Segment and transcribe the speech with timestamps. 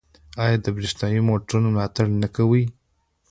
[0.43, 2.63] آیا د بریښنايي موټرو ملاتړ نه کوي؟